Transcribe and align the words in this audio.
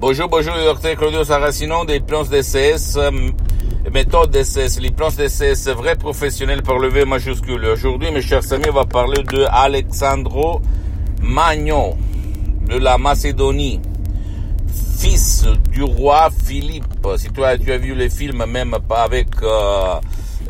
Bonjour, 0.00 0.30
bonjour, 0.30 0.54
docteur 0.54 0.96
Claudio 0.96 1.24
Saracino 1.24 1.84
des 1.84 2.00
plans 2.00 2.24
DCS, 2.24 2.96
euh, 2.96 3.10
méthode 3.92 4.30
DCS, 4.30 4.80
les 4.80 4.90
plans 4.92 5.10
DCS, 5.10 5.68
vrai 5.76 5.94
professionnel 5.94 6.62
par 6.62 6.78
le 6.78 6.88
V 6.88 7.04
majuscule. 7.04 7.66
Aujourd'hui, 7.66 8.10
mes 8.10 8.22
chers 8.22 8.50
amis, 8.54 8.64
on 8.70 8.72
va 8.72 8.86
parler 8.86 9.22
de 9.22 9.44
Alexandro 9.50 10.62
Magno, 11.20 11.96
de 12.66 12.78
la 12.78 12.96
Macédonie, 12.96 13.78
fils 14.98 15.44
du 15.70 15.82
roi 15.82 16.30
Philippe. 16.46 17.06
Si 17.18 17.28
as, 17.44 17.58
tu 17.58 17.70
as 17.70 17.76
vu 17.76 17.94
les 17.94 18.08
films, 18.08 18.46
même 18.46 18.78
pas 18.88 19.02
avec 19.02 19.28
euh, 19.42 19.96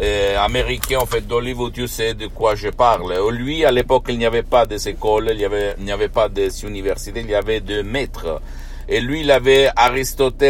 euh, 0.00 0.38
américain, 0.38 0.98
en 1.00 1.06
fait, 1.06 1.26
d'Hollywood, 1.26 1.72
tu 1.72 1.88
sais 1.88 2.14
de 2.14 2.28
quoi 2.28 2.54
je 2.54 2.68
parle. 2.68 3.12
Lui, 3.32 3.64
à 3.64 3.72
l'époque, 3.72 4.04
il 4.10 4.18
n'y 4.18 4.26
avait 4.26 4.44
pas 4.44 4.64
des 4.64 4.88
écoles, 4.88 5.32
il 5.32 5.84
n'y 5.84 5.90
avait 5.90 6.08
pas 6.08 6.28
des 6.28 6.64
universités, 6.64 7.22
il 7.22 7.30
y 7.30 7.34
avait 7.34 7.60
des 7.60 7.82
maîtres. 7.82 8.40
Et 8.90 9.00
lui, 9.00 9.20
il 9.20 9.30
avait 9.30 9.70
Aristote, 9.76 10.42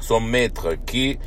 son 0.00 0.20
maître, 0.20 0.76
qui 0.86 1.18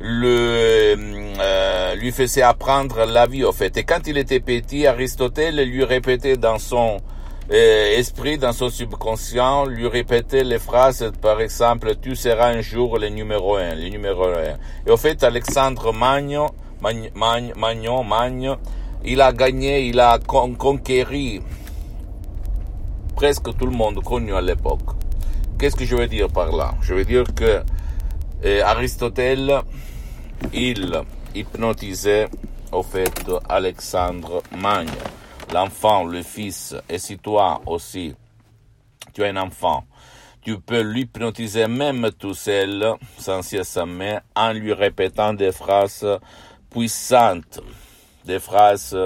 le, 0.00 0.94
euh, 1.40 1.94
lui 1.94 2.12
faisait 2.12 2.42
apprendre 2.42 3.06
la 3.06 3.26
vie, 3.26 3.44
en 3.44 3.52
fait. 3.52 3.74
Et 3.78 3.84
quand 3.84 4.06
il 4.06 4.18
était 4.18 4.40
petit, 4.40 4.86
Aristote 4.86 5.40
lui 5.50 5.84
répétait 5.84 6.36
dans 6.36 6.58
son 6.58 6.98
euh, 7.50 7.96
esprit, 7.96 8.36
dans 8.36 8.52
son 8.52 8.68
subconscient, 8.68 9.64
lui 9.64 9.88
répétait 9.88 10.44
les 10.44 10.58
phrases, 10.58 11.10
par 11.22 11.40
exemple, 11.40 11.94
tu 11.96 12.14
seras 12.14 12.50
un 12.50 12.60
jour 12.60 12.98
le 12.98 13.08
numéro 13.08 13.56
un, 13.56 13.74
le 13.74 13.88
numéro 13.88 14.24
un. 14.26 14.58
Et 14.86 14.90
au 14.90 14.98
fait, 14.98 15.24
Alexandre 15.24 15.94
Magno, 15.94 16.50
Magno, 16.82 17.08
Magno, 17.56 18.02
Magno, 18.02 18.56
il 19.06 19.22
a 19.22 19.32
gagné, 19.32 19.86
il 19.86 19.98
a 20.00 20.18
conquéri 20.18 21.40
presque 23.16 23.56
tout 23.56 23.66
le 23.66 23.72
monde 23.72 24.02
connu 24.04 24.34
à 24.34 24.42
l'époque. 24.42 24.97
Qu'est-ce 25.58 25.74
que 25.74 25.84
je 25.84 25.96
veux 25.96 26.06
dire 26.06 26.28
par 26.28 26.54
là? 26.54 26.74
Je 26.82 26.94
veux 26.94 27.04
dire 27.04 27.24
que 27.34 27.64
euh, 28.44 28.62
Aristote, 28.62 29.18
il 30.52 31.02
hypnotisait 31.34 32.28
au 32.70 32.84
fait 32.84 33.28
Alexandre 33.48 34.40
Magne, 34.56 34.86
l'enfant, 35.52 36.04
le 36.04 36.22
fils, 36.22 36.76
et 36.88 36.98
si 36.98 37.18
toi 37.18 37.60
aussi, 37.66 38.14
tu 39.12 39.24
as 39.24 39.30
un 39.30 39.36
enfant, 39.36 39.84
tu 40.42 40.60
peux 40.60 40.82
l'hypnotiser 40.82 41.66
même 41.66 42.08
tout 42.16 42.34
seul, 42.34 42.94
sans 43.18 43.42
main, 43.84 44.20
en 44.36 44.52
lui 44.52 44.72
répétant 44.72 45.34
des 45.34 45.50
phrases 45.50 46.06
puissantes, 46.70 47.58
des 48.24 48.38
phrases 48.38 48.96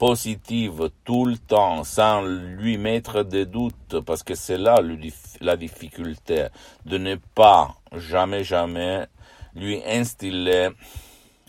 positive 0.00 0.88
tout 1.04 1.26
le 1.26 1.36
temps 1.36 1.84
sans 1.84 2.22
lui 2.22 2.78
mettre 2.78 3.22
des 3.22 3.44
doutes 3.44 4.00
parce 4.06 4.22
que 4.22 4.34
c'est 4.34 4.56
là 4.56 4.80
la 5.42 5.58
difficulté 5.58 6.46
de 6.86 6.96
ne 6.96 7.16
pas 7.16 7.74
jamais 7.94 8.42
jamais 8.42 9.04
lui 9.54 9.82
instiller 9.84 10.70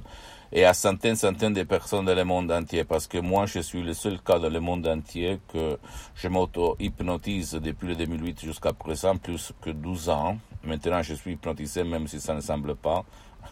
et 0.52 0.64
à 0.64 0.72
centaines, 0.72 1.16
centaines 1.16 1.52
de 1.52 1.62
personnes 1.64 2.06
dans 2.06 2.14
le 2.14 2.24
monde 2.24 2.50
entier, 2.50 2.82
parce 2.84 3.06
que 3.06 3.18
moi, 3.18 3.44
je 3.44 3.60
suis 3.60 3.82
le 3.82 3.92
seul 3.92 4.22
cas 4.22 4.38
dans 4.38 4.48
le 4.48 4.58
monde 4.58 4.86
entier 4.86 5.38
que 5.52 5.76
je 6.14 6.28
m'auto-hypnotise 6.28 7.60
depuis 7.62 7.88
le 7.88 7.96
2008 7.96 8.40
jusqu'à 8.40 8.72
présent, 8.72 9.14
plus 9.18 9.52
que 9.60 9.68
12 9.68 10.08
ans. 10.08 10.38
Maintenant, 10.64 11.02
je 11.02 11.12
suis 11.12 11.32
hypnotisé, 11.32 11.84
même 11.84 12.08
si 12.08 12.20
ça 12.20 12.32
ne 12.32 12.40
semble 12.40 12.74
pas. 12.74 13.04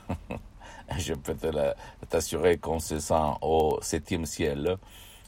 je 0.98 1.12
peux 1.12 1.36
t'assurer 2.08 2.56
qu'on 2.56 2.78
se 2.78 2.98
sent 2.98 3.34
au 3.42 3.78
septième 3.82 4.24
ciel 4.24 4.78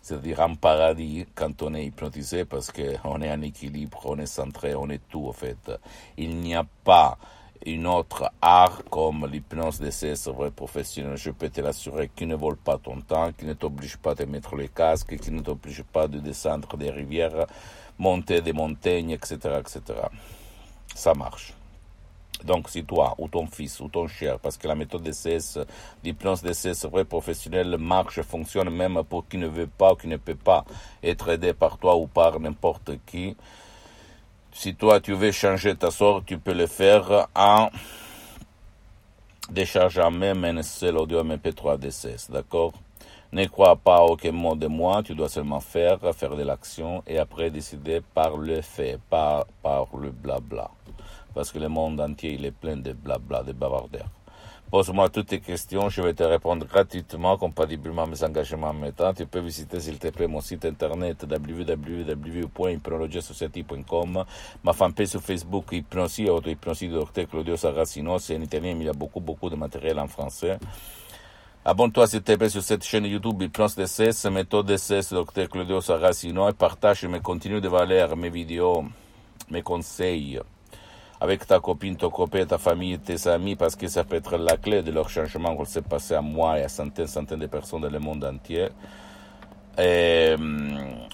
c'est-à-dire 0.02 0.40
en 0.40 0.54
paradis 0.54 1.26
quand 1.34 1.62
on 1.62 1.74
est 1.74 1.86
hypnotisé 1.86 2.44
parce 2.44 2.72
qu'on 2.72 3.22
est 3.22 3.30
en 3.30 3.42
équilibre, 3.42 4.00
on 4.04 4.18
est 4.18 4.26
centré, 4.26 4.74
on 4.74 4.88
est 4.88 5.02
tout 5.08 5.28
en 5.28 5.32
fait. 5.32 5.70
Il 6.16 6.36
n'y 6.36 6.54
a 6.54 6.64
pas 6.84 7.18
une 7.66 7.86
autre 7.86 8.30
art 8.40 8.82
comme 8.90 9.26
l'hypnose 9.30 9.80
de 9.80 9.90
ces 9.90 10.14
professionnels. 10.56 11.16
Je 11.16 11.30
peux 11.30 11.50
te 11.50 11.60
l'assurer 11.60 12.10
qui 12.14 12.26
ne 12.26 12.34
vole 12.34 12.56
pas 12.56 12.78
ton 12.78 13.00
temps, 13.00 13.32
qui 13.32 13.44
ne 13.44 13.52
t'oblige 13.52 13.98
pas 13.98 14.14
de 14.14 14.24
mettre 14.24 14.56
les 14.56 14.68
casques, 14.68 15.18
qui 15.18 15.30
ne 15.30 15.42
t'oblige 15.42 15.82
pas 15.82 16.08
de 16.08 16.18
descendre 16.18 16.76
des 16.76 16.90
rivières, 16.90 17.46
monter 17.98 18.40
des 18.40 18.54
montagnes, 18.54 19.10
etc., 19.10 19.36
etc. 19.60 19.80
Ça 20.94 21.12
marche. 21.14 21.54
Donc, 22.44 22.68
si 22.68 22.84
toi, 22.84 23.14
ou 23.18 23.28
ton 23.28 23.46
fils, 23.46 23.80
ou 23.80 23.88
ton 23.88 24.06
cher, 24.06 24.38
parce 24.38 24.56
que 24.56 24.66
la 24.68 24.74
méthode 24.74 25.02
DCS, 25.02 25.58
l'hypnose 26.04 26.42
DCS 26.42 26.86
vrai 26.90 27.04
professionnel 27.04 27.76
marche, 27.78 28.20
fonctionne 28.22 28.70
même 28.70 29.02
pour 29.08 29.28
qui 29.28 29.38
ne 29.38 29.46
veut 29.48 29.66
pas 29.66 29.92
ou 29.92 29.96
qui 29.96 30.08
ne 30.08 30.16
peut 30.16 30.34
pas 30.34 30.64
être 31.02 31.28
aidé 31.28 31.52
par 31.52 31.78
toi 31.78 31.96
ou 31.96 32.06
par 32.06 32.40
n'importe 32.40 32.92
qui. 33.06 33.36
Si 34.52 34.74
toi, 34.74 35.00
tu 35.00 35.12
veux 35.12 35.32
changer 35.32 35.76
ta 35.76 35.90
sorte, 35.90 36.26
tu 36.26 36.38
peux 36.38 36.54
le 36.54 36.66
faire 36.66 37.28
en 37.34 37.70
déchargeant 39.50 40.10
même 40.10 40.44
un 40.44 40.62
seul 40.62 40.96
audio 40.96 41.22
MP3 41.22 41.78
DCS, 41.78 42.30
d'accord? 42.30 42.72
Ne 43.32 43.46
crois 43.46 43.76
pas 43.76 44.02
aucun 44.02 44.32
mot 44.32 44.56
de 44.56 44.66
moi, 44.66 45.04
tu 45.04 45.14
dois 45.14 45.28
seulement 45.28 45.60
faire, 45.60 45.98
faire 46.16 46.34
de 46.34 46.42
l'action 46.42 47.04
et 47.06 47.16
après 47.16 47.50
décider 47.50 48.00
par 48.14 48.36
le 48.36 48.60
fait, 48.60 48.98
pas 49.08 49.46
par 49.62 49.86
le 49.96 50.10
blabla 50.10 50.68
parce 51.34 51.52
que 51.52 51.58
le 51.58 51.68
monde 51.68 52.00
entier 52.00 52.34
il 52.34 52.44
est 52.44 52.50
plein 52.50 52.76
de 52.76 52.92
blabla, 52.92 53.42
de 53.42 53.52
bavardeurs. 53.52 54.08
Pose-moi 54.70 55.08
toutes 55.08 55.26
tes 55.26 55.40
questions, 55.40 55.88
je 55.88 56.00
vais 56.00 56.14
te 56.14 56.22
répondre 56.22 56.64
gratuitement, 56.64 57.36
compatiblement 57.36 58.04
à 58.04 58.06
mes 58.06 58.22
engagements 58.22 58.72
temps. 58.96 59.12
Tu 59.12 59.26
peux 59.26 59.40
visiter, 59.40 59.80
s'il 59.80 59.98
te 59.98 60.06
plaît, 60.10 60.28
mon 60.28 60.40
site 60.40 60.64
internet 60.64 61.26
www.hypnologiassociative.com, 61.28 64.24
ma 64.62 64.72
fanpage 64.72 65.08
sur 65.08 65.20
Facebook, 65.20 65.72
Hypnosie, 65.72 66.30
auto-hypnosie 66.30 66.86
de 66.86 67.00
Dr. 67.00 67.26
Claudio 67.28 67.56
Saracino, 67.56 68.20
c'est 68.20 68.36
en 68.36 68.42
italien, 68.42 68.74
mais 68.74 68.84
il 68.84 68.86
y 68.86 68.90
a 68.90 68.92
beaucoup, 68.92 69.18
beaucoup 69.18 69.50
de 69.50 69.56
matériel 69.56 69.98
en 69.98 70.06
français. 70.06 70.56
Abonne-toi 71.64 72.06
s'il 72.06 72.22
te 72.22 72.36
plaît 72.36 72.48
sur 72.48 72.62
cette 72.62 72.84
chaîne 72.84 73.06
YouTube 73.06 73.42
Hypnose 73.42 73.74
DCS, 73.74 74.26
méthode 74.30 74.66
DCS 74.66 75.12
Dr. 75.12 75.48
Claudio 75.50 75.80
Saracino 75.80 76.48
et 76.48 76.52
partage 76.52 77.04
mes 77.06 77.18
contenus 77.18 77.60
de 77.60 77.66
valeur, 77.66 78.16
mes 78.16 78.30
vidéos, 78.30 78.84
mes 79.50 79.62
conseils 79.62 80.38
avec 81.20 81.46
ta 81.46 81.60
copine, 81.60 81.96
ton 81.96 82.10
copain, 82.10 82.46
ta 82.46 82.58
famille, 82.58 82.98
tes 82.98 83.28
amis, 83.28 83.54
parce 83.54 83.76
que 83.76 83.86
ça 83.88 84.04
peut 84.04 84.16
être 84.16 84.36
la 84.38 84.56
clé 84.56 84.82
de 84.82 84.90
leur 84.90 85.10
changement 85.10 85.54
qu'on 85.54 85.66
s'est 85.66 85.82
passé 85.82 86.14
à 86.14 86.22
moi 86.22 86.58
et 86.58 86.62
à 86.62 86.68
centaines, 86.68 87.06
centaines 87.06 87.40
de 87.40 87.46
personnes 87.46 87.82
dans 87.82 87.90
le 87.90 87.98
monde 87.98 88.24
entier. 88.24 88.68
Et, 89.78 90.34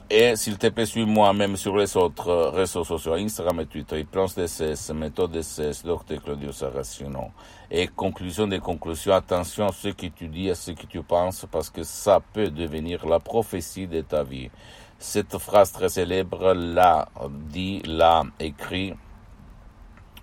et 0.09 0.37
s'il 0.37 0.59
te 0.59 0.69
plaît, 0.69 0.87
suis-moi 0.87 1.33
même 1.33 1.57
sur 1.57 1.77
les 1.77 1.97
autres 1.97 2.51
réseaux 2.55 2.85
sociaux, 2.85 3.15
Instagram 3.15 3.61
et 3.61 3.67
Twitter, 3.67 4.05
Plans 4.05 4.27
DCS, 4.27 4.93
Méthode 4.95 5.33
DCS, 5.33 5.85
Dr. 5.85 6.23
Claudio 6.25 6.53
Saracino. 6.53 7.31
Et 7.71 7.89
conclusion 7.89 8.47
des 8.47 8.61
conclusions, 8.61 9.13
attention 9.13 9.67
à 9.67 9.73
ce 9.73 9.89
que 9.89 10.07
tu 10.07 10.29
dis, 10.29 10.51
à 10.51 10.55
ce 10.55 10.71
que 10.71 10.87
tu 10.87 11.03
penses, 11.03 11.47
parce 11.51 11.69
que 11.69 11.83
ça 11.83 12.21
peut 12.33 12.49
devenir 12.49 13.07
la 13.07 13.19
prophétie 13.21 13.87
de 13.87 14.01
ta 14.01 14.23
vie. 14.23 14.51
Cette 14.99 15.37
phrase 15.39 15.73
très 15.73 15.89
célèbre, 15.89 16.55
l'a 16.55 17.09
dit, 17.29 17.83
l'a 17.85 18.23
écrit, 18.41 18.95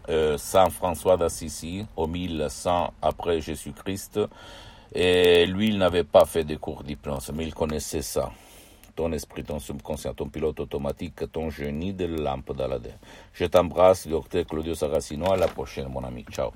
euh, 0.10 0.38
Saint 0.38 0.70
François 0.70 1.18
d'Assisi 1.18 1.86
au 1.96 2.08
1100 2.08 2.94
après 3.02 3.42
Jésus-Christ. 3.42 4.20
Et 4.94 5.46
lui, 5.46 5.70
il 5.70 5.78
n'avait 5.78 6.04
pas 6.04 6.26
fait 6.26 6.44
de 6.44 6.56
cours 6.56 6.84
d'hypnose, 6.84 7.32
mais 7.34 7.46
il 7.46 7.54
connaissait 7.54 8.02
ça. 8.02 8.32
ton 8.96 9.12
esprit, 9.12 9.44
ton 9.44 9.60
subconscient, 9.60 10.14
ton 10.14 10.30
pilote 10.30 10.60
automatique, 10.60 11.32
ton 11.32 11.50
génie 11.50 11.94
de 11.94 12.06
lampe 12.06 12.56
d'Aladin. 12.56 12.92
Je 13.34 13.46
t'embrasse, 13.46 14.08
docteur 14.08 14.46
Claudio 14.46 14.76
Saracino. 14.76 15.32
À 15.32 15.38
la 15.38 15.48
prochaine, 15.48 15.88
mon 15.88 16.04
ami. 16.04 16.26
Ciao. 16.32 16.52